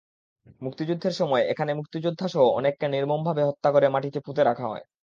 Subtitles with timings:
[0.61, 4.83] মুক্তিযুদ্ধের সময় এখানে মুক্তিযোদ্ধাসহ অনেককে নির্মমভাবে হত্যা করে মাটিতে পুঁতে রাখা হয়।